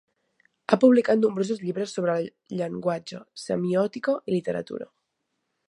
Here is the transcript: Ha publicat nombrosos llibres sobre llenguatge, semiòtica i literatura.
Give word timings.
Ha 0.69 0.77
publicat 0.83 1.19
nombrosos 1.25 1.59
llibres 1.65 1.93
sobre 1.97 2.15
llenguatge, 2.61 3.21
semiòtica 3.43 4.17
i 4.31 4.35
literatura. 4.37 4.89